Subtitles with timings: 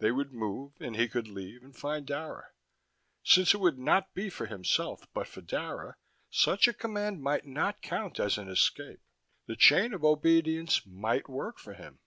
[0.00, 2.48] They would move and he could leave and find Dara.
[3.22, 5.94] Since it would not be for himself but for Dara,
[6.30, 8.98] such a command might not count as an escape:
[9.46, 12.00] the chain of obedience might work for him.